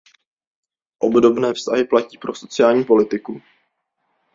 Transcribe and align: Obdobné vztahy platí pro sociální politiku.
Obdobné 0.99 1.53
vztahy 1.53 1.83
platí 1.83 2.17
pro 2.17 2.35
sociální 2.35 2.83
politiku. 2.85 3.41